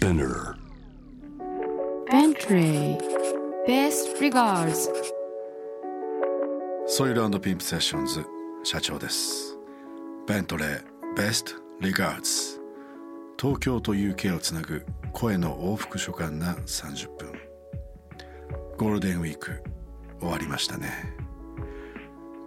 [0.00, 0.54] Spinner.
[2.10, 2.96] Bentley
[3.68, 4.88] Best regards.
[6.86, 8.24] ソイルピンプセッションズ
[8.64, 9.58] 社長です。
[10.26, 10.82] ベントレー
[11.18, 12.58] Best Regards.
[13.38, 17.32] 東京と UK をつなぐ声の往復書簡な30分。
[18.78, 19.62] ゴールデンウィーク
[20.18, 21.14] 終わりましたね。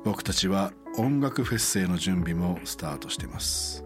[0.04, 3.86] 僕たちは音楽フェスへの準備もスタートしてます。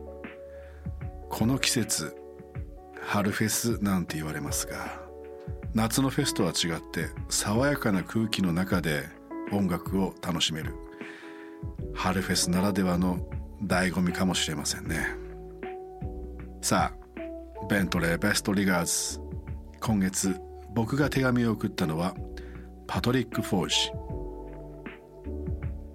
[1.29, 2.15] この季節
[3.07, 4.99] 春フェスなんて言われますが
[5.73, 9.05] 夏のフェスとは違って爽やかな空気の中で
[9.53, 10.73] 音楽を楽しめる。
[11.93, 13.19] 春フェスならではの
[13.63, 15.07] 醍醐味かもしれませんね。
[16.61, 19.21] さあベントレーベストリガーズ。
[19.79, 20.35] 今月
[20.75, 22.13] 僕が手紙を送ったのは
[22.87, 23.75] パトリック・フォージ。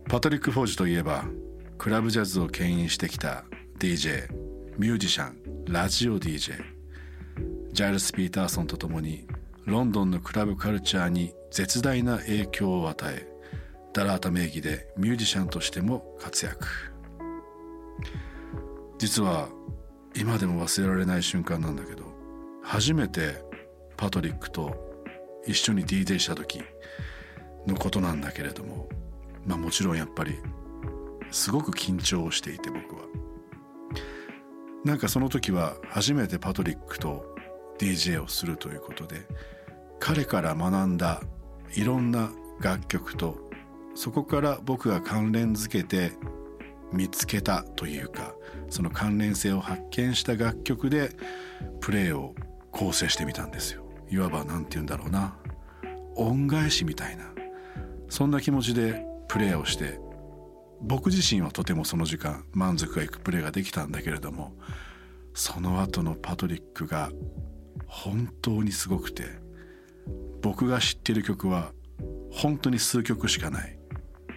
[0.08, 1.24] パトリック・フォージといえば
[1.76, 3.44] クラブジャズを牽引してきた
[3.78, 4.32] DJ
[4.78, 6.71] ミュージシャンラジオ DJ
[7.72, 9.26] ジャイルス・ピーターソンと共に
[9.64, 13.26] ロンドンのクラブカルチャーに絶大な影響を与え
[13.94, 16.66] ダラータ名義でミュージシャンとしても活躍。
[18.98, 19.48] 実は
[20.14, 22.04] 今でも忘れられない瞬間なんだけど
[22.62, 23.42] 初めて
[23.96, 24.76] パトリックと
[25.46, 26.62] 一緒に DJ した時
[27.66, 28.88] のことなんだけれども
[29.46, 30.36] まあもちろんやっぱり
[31.30, 33.02] すごく緊張していて僕は。
[34.84, 37.31] なんかその時は初めてパトリックと
[37.82, 39.26] DJ をするということで
[39.98, 41.20] 彼から学んだ
[41.74, 42.30] いろんな
[42.60, 43.50] 楽曲と
[43.94, 46.12] そこから僕が関連づけて
[46.92, 48.34] 見つけたというか
[48.70, 51.10] その関連性を発見した楽曲で
[51.80, 52.34] プレイを
[52.70, 53.84] 構成してみたんですよ。
[54.10, 55.36] いわば何て言うんだろうな。
[56.16, 57.24] 恩返しみたいな
[58.08, 59.98] そんな気持ちでプレイをして
[60.80, 64.52] 僕自身はとてもその時間満足がいくプレーができたんだけれども
[65.34, 67.10] その後のパトリックが
[67.86, 69.42] 本当にすごくて。
[70.42, 71.72] 僕が知ってる曲は
[72.32, 73.78] 本当に数曲しかない。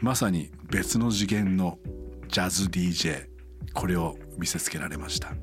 [0.02, 1.80] まさに別の次元の
[2.28, 3.28] ジャズ DJ
[3.74, 5.34] これを見せつけられました。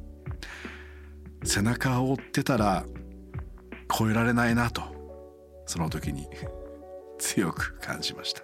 [1.45, 2.85] 背中を追ってたら
[3.99, 4.83] 超えられないなと。
[5.67, 6.29] その時に
[7.19, 8.43] 強く感じました。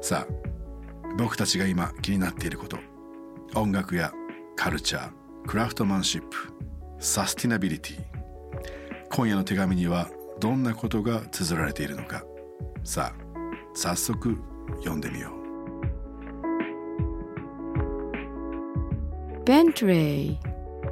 [0.00, 0.52] さあ
[1.18, 2.78] 僕たちが今気になっていること。
[3.54, 4.12] 音楽や
[4.56, 5.12] カルチャー
[5.46, 6.36] クラフトマンシップ。
[7.02, 8.00] サスティナビリティ
[9.10, 10.08] 今夜の手紙には
[10.38, 12.22] どんなことが綴られているのか。
[12.84, 13.22] さあ
[13.74, 14.38] 早速
[14.76, 15.42] 読んでみよう。
[19.44, 20.38] Bentley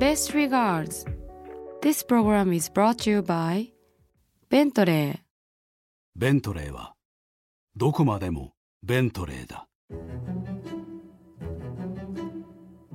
[0.01, 1.07] Best regards.
[1.81, 3.71] This program is brought to you by
[4.51, 5.21] Bentley.
[6.17, 6.95] ベントレーは
[7.77, 9.69] どこまでもベントレーだ。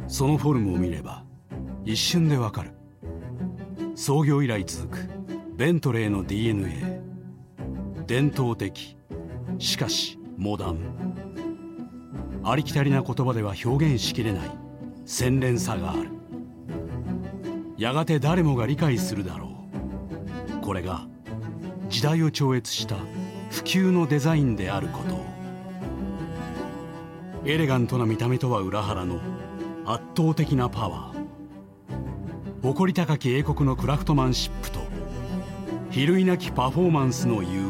[0.07, 1.23] そのフォルムを見れば
[1.85, 2.73] 一瞬でわかる
[3.95, 5.09] 創業以来続く
[5.55, 7.01] ベントレーの DNA
[8.05, 8.97] 伝統的
[9.57, 10.79] しかしモダン。
[12.43, 14.51] ありきたりな言葉では表現しきれない
[15.05, 16.09] 洗練さがある。
[17.77, 19.65] やがて誰もが理解するだろ
[20.61, 20.61] う。
[20.61, 21.07] これが
[21.87, 22.97] 時代を超越した
[23.49, 25.15] 普及のデザインであること。
[25.15, 25.25] を
[27.45, 29.21] エレガントな見た目とは裏腹の
[29.85, 31.14] 圧倒的なパワー。
[32.65, 34.79] 誇り高き英国のクラフトマンシップと
[35.91, 37.69] 比類なきパフォーマンスの融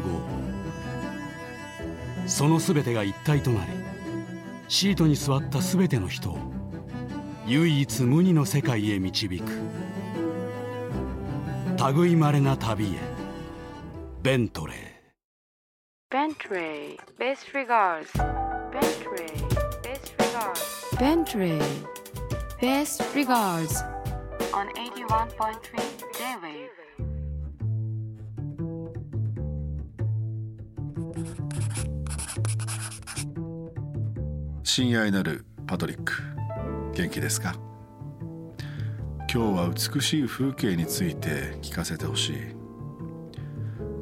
[2.26, 3.72] その全てが一体となり
[4.68, 6.38] シートに座った全ての人を
[7.46, 9.44] 唯一無二の世界へ導く。
[11.94, 12.88] 類まれな旅へ
[14.22, 14.76] ベントレー。
[16.10, 18.10] Bentley Best regards.
[18.72, 19.26] Bentley
[19.82, 20.96] Best regards.
[20.98, 21.60] Bentley
[22.58, 23.95] Best regards
[24.52, 25.56] on 81.3
[26.14, 26.68] J-Wave
[34.62, 36.12] 親愛なるパトリック
[36.94, 37.54] 元気ですか？
[39.32, 42.36] 今日は美しい風景について聞かせてほしい。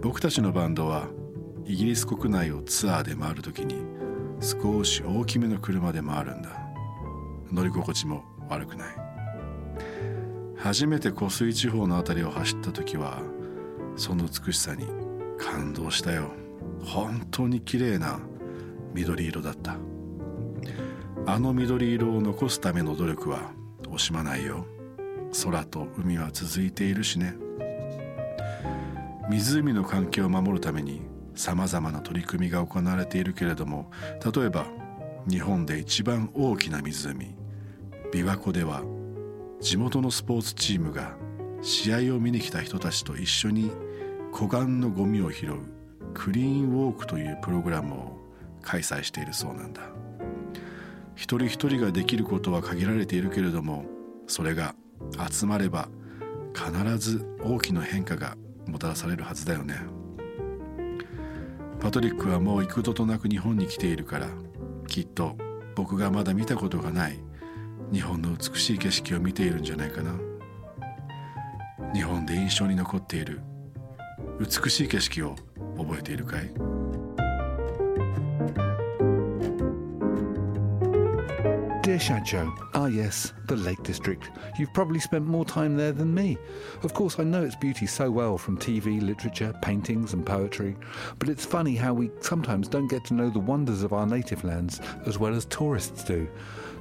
[0.00, 1.08] 僕たちのバンドは
[1.64, 3.84] イギリス国内をツアーで回る時に
[4.40, 6.50] 少し大きめの車で回るんだ。
[7.50, 9.13] 乗り心地も悪くない。
[10.64, 13.20] 初めて湖水地方の辺りを走った時は
[13.96, 14.86] その美しさに
[15.38, 16.30] 感動したよ。
[16.82, 18.18] 本当に綺麗な
[18.94, 19.76] 緑色だった。
[21.26, 23.52] あの緑色を残すための努力は
[23.82, 24.64] 惜しまないよ。
[25.44, 27.34] 空と海は続いているしね。
[29.28, 31.02] 湖の環境を守るために
[31.34, 33.90] さまざまな取り組みが行われているけれども
[34.34, 34.66] 例えば
[35.28, 37.36] 日本で一番大きな湖
[38.12, 38.82] 琵琶湖では
[39.60, 41.16] 地元のスポーツチームが
[41.62, 43.70] 試合を見に来た人たちと一緒に
[44.32, 45.60] 湖岸のゴミを拾う
[46.12, 48.18] クリーンウォークというプログラムを
[48.62, 49.82] 開催しているそうなんだ。
[51.14, 53.84] 一人一人ができることは限られているけれども
[54.26, 54.74] それが
[55.30, 55.88] 集まれば
[56.54, 58.36] 必ず大きな変化が
[58.66, 59.76] もたらされるはずだよね。
[61.80, 64.28] パトリックはもう幾度となく日本に来ているから
[64.86, 65.36] きっと
[65.74, 67.20] 僕がまだ見たことがない
[67.91, 70.13] 日本の美しい景色を見ているんじゃないかな
[71.93, 73.41] 日本で印象に残っている
[74.39, 75.35] 美しい景色を
[75.77, 76.49] 覚えているかい
[81.89, 84.29] Dear Shacho, ah yes, the Lake District.
[84.59, 86.37] You've probably spent more time there than me.
[86.83, 90.77] Of course, I know its beauty so well from TV, literature, paintings, and poetry,
[91.17, 94.43] but it's funny how we sometimes don't get to know the wonders of our native
[94.43, 96.27] lands as well as tourists do.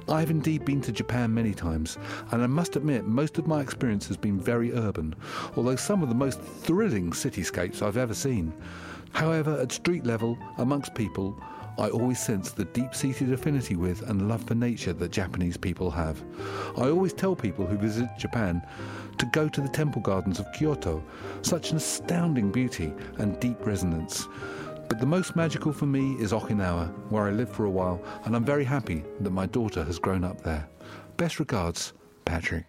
[0.08, 1.98] I've indeed been to Japan many times,
[2.30, 5.14] and I must admit most of my experience has been very urban,
[5.56, 8.52] although some of the most thrilling cityscapes I've ever seen.
[9.12, 11.40] However, at street level, amongst people,
[11.78, 15.90] I always sense the deep seated affinity with and love for nature that Japanese people
[15.90, 16.22] have.
[16.76, 18.62] I always tell people who visit Japan
[19.18, 21.02] to go to the temple gardens of Kyoto,
[21.42, 24.28] such an astounding beauty and deep resonance.
[24.88, 28.36] But the most magical for me is Okinawa, where I lived for a while, and
[28.36, 30.68] I'm very happy that my daughter has grown up there.
[31.16, 31.92] Best regards,
[32.24, 32.66] Patrick.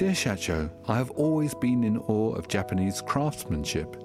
[0.00, 4.02] 'Dear Shacho, I have always been in awe of Japanese craftsmanship.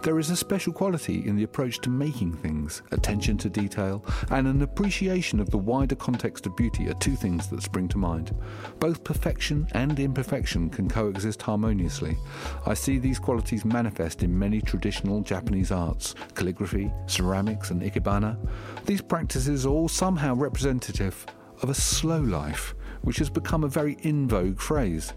[0.00, 4.48] There is a special quality in the approach to making things, attention to detail, and
[4.48, 8.34] an appreciation of the wider context of beauty are two things that spring to mind.
[8.80, 12.16] Both perfection and imperfection can coexist harmoniously.
[12.64, 18.38] I see these qualities manifest in many traditional Japanese arts, calligraphy, ceramics, and ikebana.
[18.86, 21.26] These practices are all somehow representative
[21.60, 25.13] of a slow life which has become a very in vogue phrase.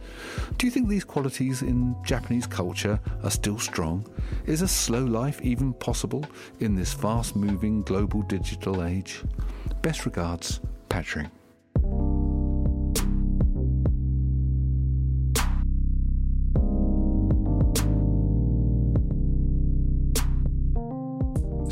[0.58, 4.06] Do you think these qualities in Japanese culture are still strong?
[4.46, 6.24] Is a slow life even possible
[6.60, 9.22] in this fast moving global digital age?
[9.82, 11.28] Best regards, Patrick.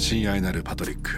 [0.00, 1.10] 親愛なるパトリック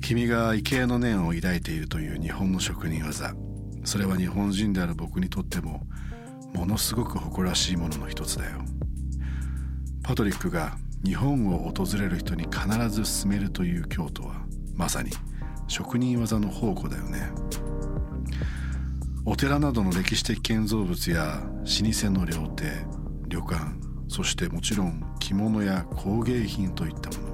[0.00, 3.34] 君が畏敬の念を抱いているという日本の職人技
[3.83, 5.85] それは日本人である僕にとっても
[6.53, 8.61] ものすごく誇らしいものの一つだよ。
[10.03, 14.35] パトリックが日本を訪れる人に必ず進めるという京都は
[14.75, 15.11] まさに
[15.67, 17.29] 職人技の宝庫だよね。
[19.25, 22.85] お寺などの歴史的建造物や老舗の料亭
[23.27, 23.61] 旅館
[24.09, 27.33] そしてもちろん着物や工芸品といったもの。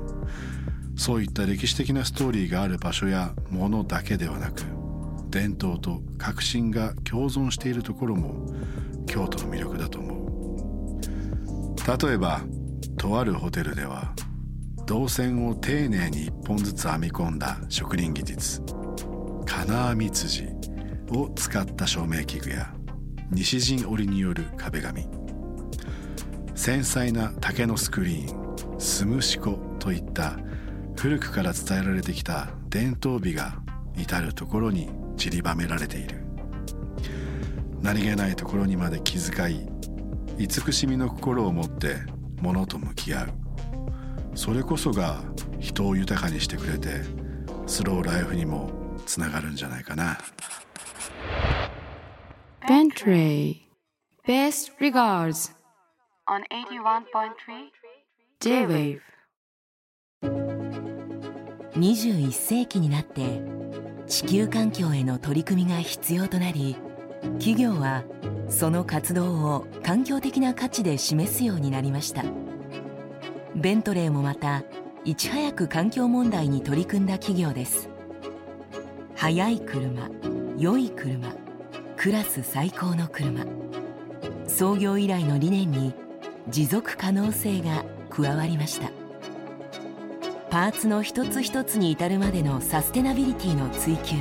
[0.95, 4.78] そういった歴史的なストーリーがある場所やものだけではなく
[5.29, 8.45] 伝統と革新が共存しているところも
[9.05, 10.19] 京都の魅力だと思う。
[12.07, 12.41] 例えば
[12.97, 14.13] とあるホテルでは
[14.85, 18.61] 銅線を丁寧に一本ずつ編み込んだ職人技術
[19.45, 20.47] 金網辻
[21.11, 22.73] を使った照明器具や
[23.31, 25.07] 西陣織による壁紙
[26.53, 30.37] 繊細な竹のスクリーンスムシコといった
[30.97, 33.55] 古くから伝えられてきた伝統美が
[33.97, 36.21] 至る所に散りばめられている。
[37.81, 39.67] 何気ないところにまで気遣い
[40.37, 41.97] 慈しみの心を持って
[42.41, 43.29] 物と向き合う。
[44.33, 45.21] それこそが
[45.59, 47.01] 人を豊かにしてくれて
[47.67, 48.71] スローライフにも
[49.05, 50.17] つながるんじゃないかな。
[52.65, 53.67] Bentley.
[54.25, 55.51] Best regards.
[56.27, 57.71] On 81.3
[58.39, 59.01] J-Wave.
[61.75, 63.41] 21世紀になって
[64.09, 66.75] 地球環境への取り組みが必要となり
[67.37, 68.03] 企業は
[68.49, 72.23] その活動を環境的な価値で示すようになりました。
[73.55, 74.63] ベントレーもまた
[75.05, 77.87] いち早く環境問題に取り組んだ企業です。
[79.15, 80.09] 速い車
[80.57, 81.31] 良い車
[81.95, 83.45] クラス最高の車。
[84.47, 85.93] 創業以来の理念に
[86.47, 88.89] 持続可能性が加わりました。
[90.49, 94.15] パーツの一つ一つに至るまでのサステナビリティの追求。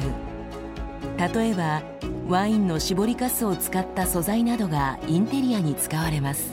[1.17, 1.83] 例えば
[2.29, 6.53] ワインの搾りかすを使った素材などがインテリアに使われます。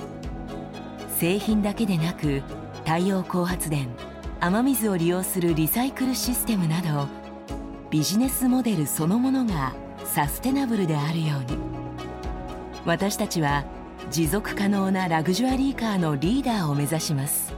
[1.17, 2.41] 製品だけでなく
[2.85, 3.89] 太陽光発電
[4.39, 7.07] 雨水を利用するリサイクルシステムなど
[7.89, 11.57] ビジネスモデルそのものがサステナブルであるように。
[12.85, 13.65] 私たちは
[14.11, 17.53] 持続可能なラグジュアリーカーのリーダーを目指します。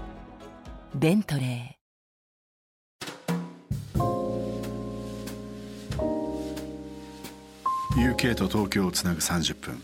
[0.96, 1.77] ベントレー。
[7.98, 9.82] UK と東京をつなぐ30分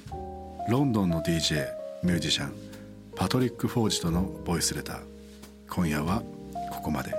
[0.70, 1.66] ロンドンの DJ
[2.04, 2.54] ミュージシャン
[3.16, 5.00] パトリック・フォージとのボイスレター。
[5.68, 6.22] 今夜は
[6.72, 7.16] ここまで。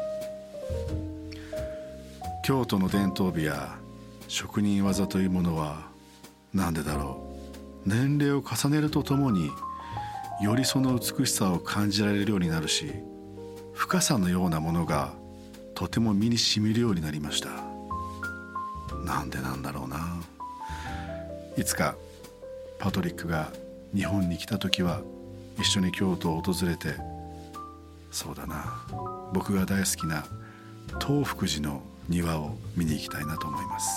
[2.44, 3.76] 京都の伝統美や
[4.28, 5.88] 職人技というものは
[6.52, 7.26] 何でだろ
[7.84, 7.88] う。
[7.88, 9.50] 年齢を重ねるとともに
[10.40, 12.92] よりその美しさを感じられるようになるし
[13.72, 15.12] 深さのようなものが
[15.74, 17.50] とても身にしみるようになりました。
[19.04, 20.33] なんでなんだろうな。
[21.56, 21.96] いつか
[22.78, 23.50] パトリックが
[23.94, 25.00] 日本に来た時は
[25.58, 26.94] 一緒に京都を訪れて
[28.10, 28.86] そうだな
[29.32, 30.24] 僕が大好きな
[31.00, 33.90] 東福寺の庭を見に行きたいなと思います。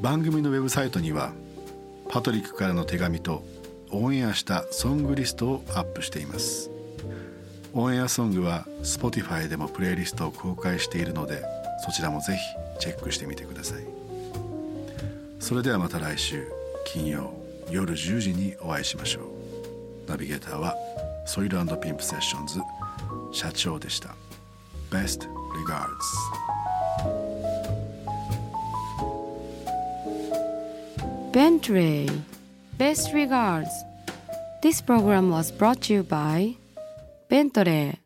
[0.00, 1.32] 番組のウェブサイトには
[2.10, 3.44] パトリックからの手紙と
[3.90, 6.70] オンエアしたソングリストをアップしています。
[7.72, 11.42] オンエアソングは Spotify でもプレイリストを公開しているので
[11.84, 14.03] そちらもぜひチェックしてみてください。
[15.44, 16.50] それではまた来週
[16.86, 17.30] 金曜
[17.70, 19.20] 夜10時にお会いしましょ
[20.06, 20.74] うナビゲーターは
[21.26, 22.60] ソイルピンプセッションズ
[23.30, 24.14] 社長でした
[24.90, 26.00] Best regards
[31.30, 32.08] Bentley
[32.78, 33.68] Best regards
[34.62, 36.56] This program was brought to you by
[37.28, 38.03] Bentley